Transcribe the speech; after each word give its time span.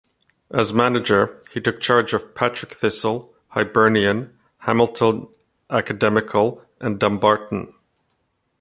As 0.49 0.73
manager, 0.73 1.39
he 1.51 1.61
took 1.61 1.79
charge 1.79 2.11
of 2.13 2.33
Partick 2.33 2.73
Thistle, 2.73 3.35
Hibernian, 3.49 4.35
Hamilton 4.61 5.27
Academical 5.69 6.65
and 6.79 6.97
Dumbarton. 6.99 7.71